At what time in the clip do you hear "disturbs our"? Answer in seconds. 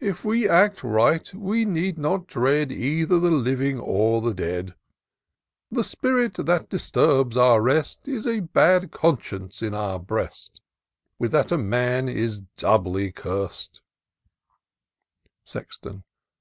6.68-7.62